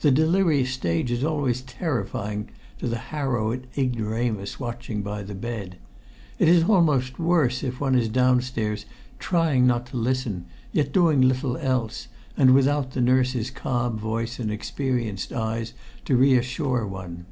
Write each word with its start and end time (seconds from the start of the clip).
The 0.00 0.10
delirious 0.10 0.70
stage 0.72 1.12
is 1.12 1.22
always 1.22 1.60
terrifying 1.62 2.48
to 2.80 2.88
the 2.88 2.98
harrowed 3.14 3.68
ignoramus 3.78 4.58
watching 4.58 5.00
by 5.00 5.22
the 5.22 5.36
bed; 5.36 5.76
it 6.40 6.48
is 6.48 6.64
almost 6.64 7.20
worse 7.20 7.62
if 7.62 7.80
one 7.80 7.94
is 7.94 8.08
downstairs, 8.08 8.84
trying 9.20 9.68
not 9.68 9.86
to 9.86 9.96
listen, 9.96 10.46
yet 10.72 10.92
doing 10.92 11.20
little 11.20 11.56
else, 11.56 12.08
and 12.36 12.52
without 12.52 12.90
the 12.90 13.00
nurse's 13.00 13.52
calm 13.52 13.96
voice 13.96 14.40
and 14.40 14.50
experienced 14.50 15.32
eyes 15.32 15.72
to 16.04 16.16
reassure 16.16 16.84
one. 16.84 17.26